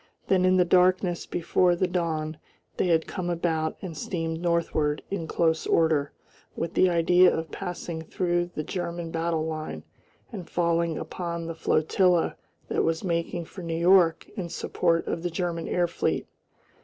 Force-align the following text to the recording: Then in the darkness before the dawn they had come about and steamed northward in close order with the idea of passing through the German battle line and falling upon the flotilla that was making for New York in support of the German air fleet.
Then 0.29 0.45
in 0.45 0.57
the 0.57 0.65
darkness 0.65 1.27
before 1.27 1.75
the 1.75 1.85
dawn 1.85 2.39
they 2.77 2.87
had 2.87 3.05
come 3.05 3.29
about 3.29 3.77
and 3.83 3.95
steamed 3.95 4.41
northward 4.41 5.03
in 5.11 5.27
close 5.27 5.67
order 5.67 6.11
with 6.55 6.73
the 6.73 6.89
idea 6.89 7.31
of 7.31 7.51
passing 7.51 8.01
through 8.01 8.49
the 8.55 8.63
German 8.63 9.11
battle 9.11 9.45
line 9.45 9.83
and 10.31 10.49
falling 10.49 10.97
upon 10.97 11.45
the 11.45 11.53
flotilla 11.53 12.35
that 12.67 12.83
was 12.83 13.03
making 13.03 13.45
for 13.45 13.61
New 13.61 13.77
York 13.77 14.27
in 14.35 14.49
support 14.49 15.05
of 15.05 15.21
the 15.21 15.29
German 15.29 15.67
air 15.67 15.87
fleet. 15.87 16.25